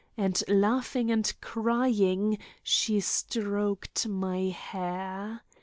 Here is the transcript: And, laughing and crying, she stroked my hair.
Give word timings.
And, 0.17 0.43
laughing 0.47 1.11
and 1.11 1.31
crying, 1.41 2.39
she 2.63 2.99
stroked 3.01 4.07
my 4.07 4.45
hair. 4.45 5.43